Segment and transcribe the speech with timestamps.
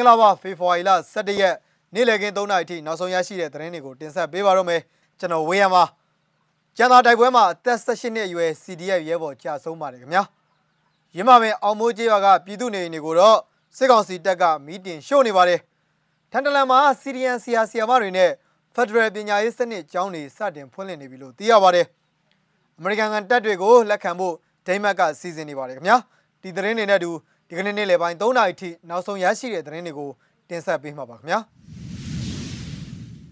[0.00, 1.56] င်္ဂလာပါဖေဖော်ဝါရီလ17ရက်
[1.94, 4.80] နေ့လည်ခင်း3နာရီထိနောက်ဆုံးရရှိတဲ့သတင်းတွေကိုတင်ဆက်ပေးပါတော့မယ်
[5.18, 5.84] ကျွန်တော်ဝေယံပါ
[6.76, 10.22] ကျန်သာတိုက်ပွဲမှာအသက်18နှစ်အရွယ် CDF ရဲဘော်ကြာဆုံးပါတယ်ခင်ဗျာ
[11.16, 13.38] ရင်းမပင်အောင်မိုးကျေးရွာကပြည်သူနေအိမ်တွေကိုတော့
[13.76, 15.60] စစ်ကောင်စီတပ်ကမီးတင်ရှို့နေပါတယ်
[16.30, 18.30] ထန်တလန်မှာစီရီယန်ဆီယာဆီယာမတွေနဲ့
[18.74, 21.86] ဖက်ဒရယ်ပညာရေးစနစ်ကျောင်းတွေစတင်ဖွင့်လှစ်နေပြီလို့သိရပါတယ်
[22.78, 24.34] အမေရိကန်ကတပ်တွေကိုလက်ခံဖို့
[24.66, 25.96] ဒိမတ်ကစီစဉ်နေပါတယ်ခင်ဗျာ
[26.42, 27.10] ဒီသတင်းတွေနဲ့အတူ
[27.50, 30.10] ဒီကနေ့နေ့လယ်ပိုင်း3နာရီထိနောက်ဆုံးရရှိတဲ့သတင်းတွေကို
[30.48, 31.40] တင်ဆက်ပေးမှာပါခင်ဗျာ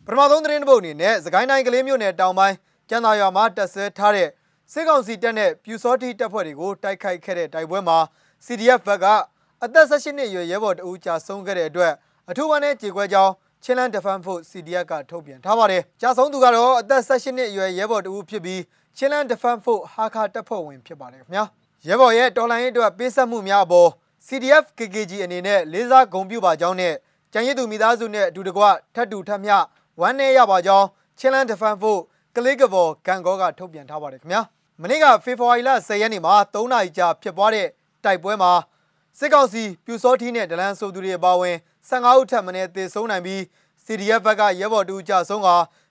[0.07, 2.55] ပထမဆုံးသတင်းတစ်ပုဒ်အနေနဲ့စကိုင်းတိုင်းကလေးမြို့နယ်တောင်ပိုင်း
[2.89, 4.29] ကျန်းသာရွာမှာတက်ဆဲထားတဲ့
[4.73, 7.99] စစ်ကောင်စီတပ်နဲ့ပြူစောတိတပ်ဖွဲ့တွေကိုတိုက်ခိုက်ခဲ့တဲ့တိုက်ပွဲမှာ
[8.47, 9.07] CDF ဘက်က
[9.65, 11.93] အသက်18နှစ်အရွယ်ရဲဘော်တဦးကြာဆုံးခဲ့တဲ့အတွက်
[12.31, 13.33] အထူးဝမ်းနဲ့ကြေကွဲကြောင်း
[13.65, 18.63] ချင်းလန်ဒဖန်ဖို့ CDF ကထုတ်ပြန်ထားပါတယ်။ကြာဆုံးသူကတော့အသက်18နှစ်အရွယ်ရဲဘော်တဦးဖြစ်ပြီး
[18.97, 21.45] ချင်းလန်ဒဖန်ဖို့ဟာခါတပ်ဖွဲ့ဝင်ဖြစ်ပါတယ်ခင်ဗျာ။
[21.89, 23.91] ရဲဘော်ရဲ့တော်လိုင်းရေးအတွက်ပေးဆက်မှုများအပေါ်
[24.31, 26.95] CDF KKG အနေနဲ့လေးစားဂုဏ်ပြုပါကြောင်းနဲ့
[27.33, 28.63] ကျန်ရည်သူမိသားစုနဲ့အတူတကွ
[28.95, 29.57] ထပ်တူထပ်မျှ
[30.01, 30.87] ဝမ်းနည်းရပါကြောင်း
[31.19, 32.01] ချင်းလန်ဒဖန်ဖို့
[32.37, 34.41] ကလေးကဘော်ဂန်ကောကထုတ်ပြန်ထားပါတယ်ခင်ဗျာ။
[34.83, 37.69] မနေ့ကဖေဖော်ဝါရီလ10ရက်နေ့မှာ3နာရီကြာဖြစ်ပွားတဲ့
[38.05, 38.53] တိုက်ပွဲမှာ
[39.19, 41.57] စစ်ကောင်စီပြူစောထီးနဲ့ဒလန်ဆိုသူတွေအပါအဝင်
[41.89, 43.41] 15ဦးထပ်မံသေဆုံးနိုင်ပြီး
[43.85, 45.49] CDF ဘက်ကရဲဘော်တူကြဆုံးက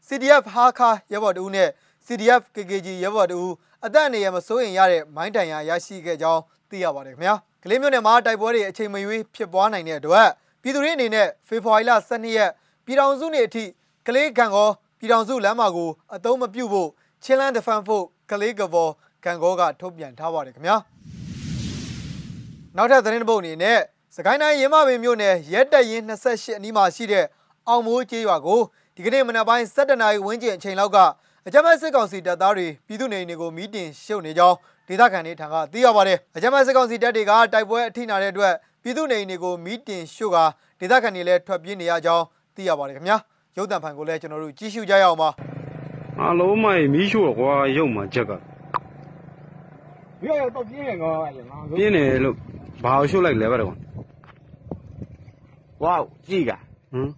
[0.07, 1.69] CDF ဟာခါရဲဘော်တူနဲ့
[2.05, 3.39] CDF KKG ရဲဘော်တူ
[3.85, 10.27] အသက်အနေရမစိုးရင်ရတဲ့မိုင်းတိုင်ရရရှိခဲ့ကြောင်း သိရပါတယ်ခင်ဗျာကလေးမျိုးနယ်မှာတိုက်ပွဲတွေအချိန်မရွေးဖြစ်ပွားနိုင်တဲ့အတွက်
[10.61, 12.51] ပြည်သူတွေအနေနဲ့ဖေဖော်ဝါရီလ12ရက်
[12.85, 13.63] ပြည်ထောင်စုနေ့အထိ
[14.07, 16.89] ကလေးကံကောပြည်ထောင်စုလမ်းမကိုအသုံးမပြုဖို့
[17.23, 18.89] ချင်းလန်းဒဖန်ဖို့ကလေးကဘော
[19.25, 20.77] ကံကောကထုတ်ပြန်ထားပါတယ်ခင်ဗျာ
[22.77, 23.79] နောက်ထပ်သတင်းတစ်ပုဒ်အနေနဲ့
[24.15, 27.25] စကိုင်းတိုင်းရင်းမပင်မြို့နယ်ရဲတက်ရင်28အနီးမှာရှိတဲ့
[27.67, 28.61] အောင်မိုးကျေးရွာကို
[28.95, 30.97] ဒီကနေ့မနက်ပိုင်း7:00နာရီဝန်းကျင်အချိန်လောက်က
[31.47, 34.57] အကြမ်းဖက်စစ်ကောင်စီတပ်သားတွေပြည်သူနေအိမ်တွေကိုမီးတင်ရှုပ်နေကြောင်း
[34.87, 40.43] ဒေသခံတွေထံကသိရပါတယ်။အကြမ်းဖက်စစ်ကောင်စီတပ်တွေကတိုက်ပွဲအထိနာတဲ့အတွက်ပြည်သူနေအိမ်တွေကိုမီးတင်ရှို့ကာ
[40.79, 42.23] ဒေသခံတွေလည်းထွက်ပြေးနေရကြောင်း
[42.55, 43.17] သိရပါတယ်ခင်ဗျာ။
[43.57, 45.29] ရုပ်သံဖန်ကိုလည်းကျွန်တော်တို့ကြည့်ရှုကြရအောင်ပါ။
[46.21, 48.31] အလုံးမိုင်မီးရှို့တော့ကွာရုပ်မှချက်က။
[50.23, 51.13] မြေတော့ပြင်းနေကော
[51.77, 52.35] ပြင်းနေလို့
[52.83, 53.71] ဘာကိုရှို့လိုက်လဲပါတော့။
[55.83, 55.95] ဝေါ
[56.27, 56.51] ကြည့်က
[56.91, 57.09] ဟမ်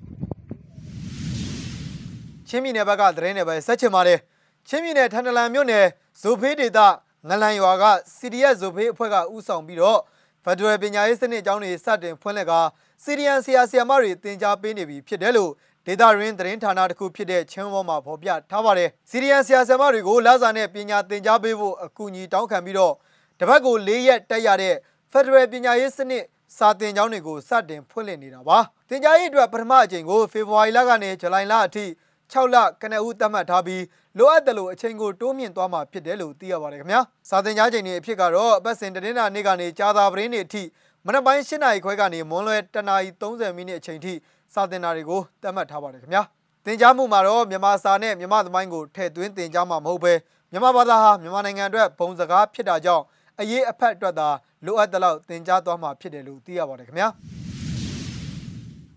[2.48, 4.20] ချင်းမြင့်နယ်ဘက်ကသတင်းနယ်ပဲဆက်ချင်ပါတယ်။
[4.68, 5.86] ချင်းမြင့်နယ်ထန်တလန်မြို့နယ်
[6.22, 6.80] ဇိုဖေးဒေသ
[7.28, 7.86] ငလန်ရွာက
[8.18, 10.00] CDF ဇိုဖေးအဖွဲ့ကဥဆောင်ပြီးတော့
[10.44, 12.60] ဖက်ဒရယ်ပညာရေးစနစ်အကြောင်းတွေစတင်ဖွင့်လှစ်ကာ
[13.04, 15.52] CDN ဆရာဆရာမတွေသင်ကြားပေးနေပြီဖြစ်တယ်လို့
[15.86, 22.94] ဒေတာရင်းသတင်းဌာနတစ်ခုဖြစ်တဲ့ချင်းဘောမှာဖော်ပြထားပါတယ်။ CDN ဆရာဆရာမတွေကိုလစာနဲ့ပညာသင်ကြားပေးဖို့အကူအညီတောင်းခံပြီးတော့
[23.40, 24.76] တပတ်ကို၄ရက်တက်ရတဲ့
[25.12, 26.24] ဖက်ဒရယ်ပညာရေးစနစ်
[26.58, 28.58] စာသင်ကျောင်းတွေကိုစတင်ဖွင့်လှစ်နေတာပါ။
[28.90, 31.86] သင်ကြားရေးအတွက်ပထမအကြိမ်ကိုဖေဖော်ဝါရီလကနေဇူလိုင်လအထိ
[32.34, 33.84] 6လကနဦးသတ်မှတ်ထားပြီး
[34.18, 40.64] လိုအပ်တယ်လို့အချိန်ကိုတိုးမြင့်သွားမှာဖြစ်တယ်လို့သိရပါတယ်ခင်ဗျာစာသင်ကြားချိန်တွေအဖြစ်ကတော့အပတ်စဉ်တင်းနာနေ့ကနေကြာသာပရင်းနေ့အထိ
[41.06, 44.14] မနက်ပိုင်း၈နာရီခွဲကနေမွန်းလွဲတနာရီ30မိနစ်အချိန်ထိ
[44.54, 46.24] စာသင်တာတွေကိုသတ်မှတ်ထားပါတယ်ခင်ဗျာ
[46.66, 50.14] သင်ကြားမှုမှာတော့မြန်မာစာနဲ့မြန်မာသမိုင်းကိုထည့်သွင်းသင်ကြားမှာမဟုတ်ဘဲ
[50.52, 53.04] မြန်မာဘာသာဟာမြန်မာနိုင်ငံအတွက်ဘုံစကားဖြစ်တာကြောင့်
[53.40, 54.30] အရေးအဖက်အတွက်သာ
[54.66, 57.10] လိုအပ်တဲ့လောက်သင်ကြားသွားမှာဖြစ်တယ်လို့သိရပါတယ်ခင်ဗျာ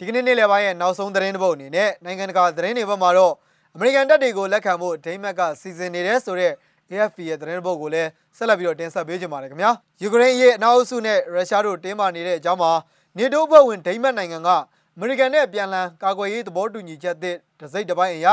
[0.02, 3.34] ဒီကနေ့နေ့လယ်ပိုင်းရဲ့နောက်ဆုံးသတင်းတစ်ပုဒ်အနေနဲ့နိုင်ငံတကာသတင်းတွေဘက်မှာတော့
[3.74, 6.54] အမေရိကန်တပ်တွေကိုလက်ခံဖို့ဒိမတ်ကစီစဉ်နေတဲ့ဆိုတော့
[6.90, 9.70] AFP ရဲ့သတင်းတစ်ပုဒ်ကိုလည်းဆက်လက်ပြီးတော့တင်ဆက်ပေးကြပါမယ်ခင်ဗျာ
[10.02, 12.72] ယူကရိန်းရဲ့အနောက်အုပ်စုနဲ့ရုရှားတို့တင်းမာနေတဲ့အကြောင်းမှာ
[13.18, 14.48] နေတိုးဘက်ဝင်ဒိမတ်နိုင်ငံက
[14.96, 18.28] အမေရိကန်နဲ့ပြန်လည်ကာကွယ်ရေးသဘောတူညီချက်သစ်တစ်စိတ်တစ်ပိုင်းအရ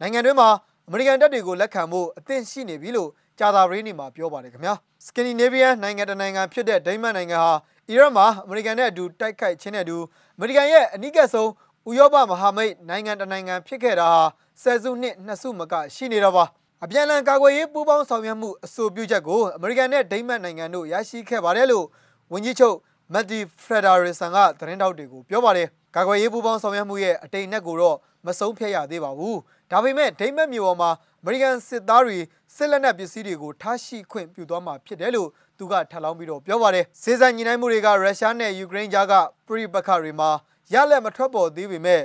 [0.00, 0.48] နိုင်ငံတွင်းမှာ
[0.88, 4.74] အမေရိကန်တပ်တွေကိုလက်ခံဖို့အသင့်ရှိနေပြီလို့ကြာသာပရင်းနေမှာပြောပါတယ်ခင်ဗျာ
[5.06, 7.52] စကင်ဒီနေဗီးယန်နိုင်ငံတစ်နိုင်ငံဖြစ်တဲ့ဒိမတ်နိုင်ငံဟာ
[7.90, 9.98] အီရတ်မှာအမေရိကန်နဲ့အတူတိုက်ခိုက်ခြင်းနဲ့အတူ
[10.36, 11.50] အမေရိကန်ရဲ့အနိကဆုံး
[11.88, 14.22] ဥရောပမဟာမိတ်နိုင်ငံတစ်နိုင်ငံဖြစ်ခဲ့တာဟာ
[14.62, 16.44] ဆယ်စုနှစ်နှစ်စုမကရှိနေတော့ပါ
[16.84, 21.86] အပြန်အလှန်ကာကွယ်ရေးပူးပေါင်းဆောင်ရွက်မှုအဆိုပြုချက်ကိုအမေရိကန်နဲ့ဒိမတ်နိုင်ငံတို့ရရှိခဲ့ပါတယ်လို့
[22.32, 22.76] ဝန်ကြီးချုပ်
[23.12, 27.96] မက်တီဖရဒါရီဆန်ကသတင်းတောက်တွေကိုပြောပါတယ်ကာကွယ်ရေးပူးပေါင်းဆောင်ရွက်မှုရဲ့အတိတ်နဲ့ကိုတော့
[28.26, 29.38] မဆုံးဖြတ်ရသေးပါဘူး
[29.70, 30.90] ဒါပေမဲ့ဒိမတ်မျိုးပေါ်မှာ
[31.22, 32.18] အမေရိကန်စစ်သားတွေ
[32.56, 35.28] စစ်လက်နက်ပစ္စည်းတွေကိုထားရှိခွင့်ပြုသွားမှာဖြစ်တယ်လို့
[35.60, 39.14] သူကထပ်လောင်းပြီးတော့ပြောပါတယ်စေစံညီနိုင်မှုတွေကရုရှားနဲ့ယူကရိန်းကြားက
[39.46, 40.30] ပြိပခါတွေမှာ
[40.72, 42.02] ရလက်မထွက်ပေါ်သေးပေမဲ့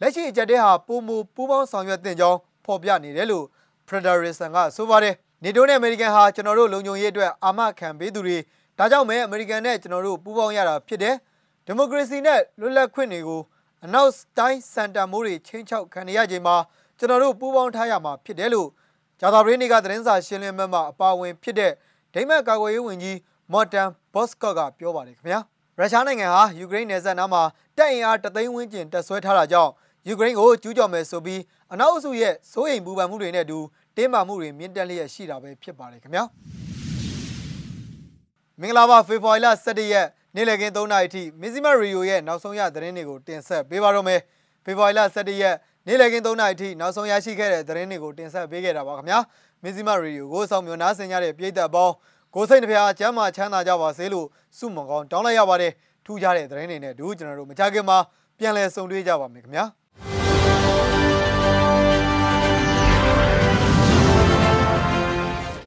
[0.00, 3.44] လက်ရှိအကြက်တဲ့ဟာပုံမူပူးပေါင်းဆောင်ရွက်တင်ကြောင်းဖော်ပြနေတယ်လို့
[3.88, 5.14] Federation ကဆိုပါတယ်
[5.44, 8.38] နေတိုးနဲ့အမေရိကန်ဟာကျွန်တော်တို့လုံခြုံရေးအတွက်အာမခံပေးသူတွေ
[8.78, 11.14] ဒါကြောင့်မဲအမေရိကန်နဲ့ကျွန်တော်တို့ပူးပေါင်းရတာဖြစ်တယ်
[11.66, 13.40] ဒီမိုကရေစီနဲ့လွတ်လပ်ခွင့်တွေကို
[13.84, 16.56] အနောက်တိုင်းစန်တာမိုးတွေချင်းချောက်ခံရချိန်မှာ
[16.98, 18.68] ကျွန်တော်တို့ပူးပေါင်းထားရမှာဖြစ်တယ်လို့
[19.20, 21.72] ဂျာသာဘရင်းကသတင်းစာရှင်းလင်းပွဲမှာအပါအဝင်ဖြစ်တဲ့
[22.14, 23.18] ဒိမတ်ကာကွယ်ရေးဝန်ကြီး
[23.52, 25.40] မော်တန်ဘော့စကော့ကပြောပါတယ်ခင်ဗျာ
[25.78, 27.42] ရုရှားနိုင်ငံဟာယူကရိန်းနယ်စပ်နားမှာ
[27.76, 29.72] တပ်အင်အားတသိန်းဝန်းကျင်တပ်ဆွဲထားတာကြောင့်
[30.08, 31.40] ယူကရိန်းကိုကျူးကျော်မယ်ဆိုပြီး
[31.72, 33.58] အနောက်အစုရဲ့စိုးရိမ်ပူပန်မှုတွေနဲ့အတူ
[33.96, 36.24] တင်းမာမှုတွေမြင့်တက်လျက်ရှိတာပဲဖြစ်ပါတယ်ခင်ဗျာ
[38.60, 44.20] မင်္ဂလာပါဖေဖော်ဝါရီလ17ရက်နေ့လည်ခင်း3နာရီအထိမဇ္ဈိမရေဒီယိုရဲ့နောက်ဆုံးရသတင်းတွေကိုတင်ဆက်ပေးပါတော့မယ်
[44.64, 45.56] ဖေဖော်ဝါရီလ17ရက်
[45.86, 49.18] နေ့လည်ခင်း3နာရီအထိနောက်ဆုံးရရှိခဲ့တဲ့သတင်းတွေကိုတင်ဆက်ပေးခဲ့တာပါခင်ဗျာ
[49.62, 51.94] မဇ္ဈိမရေဒီယိုကိုဆောင်မျိုးနားဆင်ကြတဲ့ပြည်သက်ပေါင်း
[52.34, 54.26] ကိုစိတ်နှဖျားကျမ်းမာချမ်းသာကြပါစေလို့
[54.58, 55.72] ဆုမွန်ကောင်းတောင်းလိုက်ရပါတယ်
[56.04, 57.98] ထူးခြားတဲ့သတင်းတွေနဲ့တို့ကျွန်တော်တို့မကြခင်မှာ
[58.38, 59.64] ပြန်လည်ဆုံတွေ့ကြပါမယ်ခင်ဗျာ